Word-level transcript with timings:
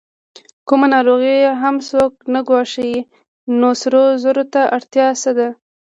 کومه 0.67 0.87
ناروغي 0.93 1.37
هم 1.61 1.75
څوک 1.89 2.11
نه 2.33 2.39
ګواښي، 2.47 2.93
نو 3.59 3.69
سرو 3.81 4.03
زرو 4.23 4.43
ته 4.53 4.61
اړتیا 4.75 5.07
څه 5.21 5.31
ده؟ 5.37 5.47